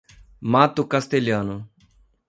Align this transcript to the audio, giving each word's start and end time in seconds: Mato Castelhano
Mato 0.51 0.87
Castelhano 0.89 1.69